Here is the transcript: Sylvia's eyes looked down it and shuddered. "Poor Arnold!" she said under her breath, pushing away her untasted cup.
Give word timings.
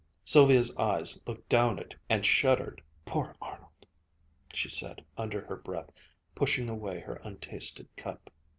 Sylvia's 0.23 0.75
eyes 0.77 1.21
looked 1.27 1.47
down 1.47 1.77
it 1.77 1.93
and 2.09 2.25
shuddered. 2.25 2.81
"Poor 3.05 3.35
Arnold!" 3.39 3.85
she 4.51 4.67
said 4.67 5.05
under 5.15 5.45
her 5.45 5.55
breath, 5.57 5.91
pushing 6.33 6.67
away 6.69 6.99
her 7.01 7.21
untasted 7.23 7.87
cup. 7.95 8.31